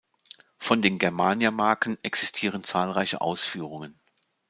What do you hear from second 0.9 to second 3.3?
Germania-Marken existieren zahlreiche